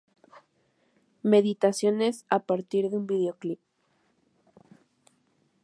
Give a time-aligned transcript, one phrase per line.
[1.21, 3.59] Meditaciones a partir de un video clip".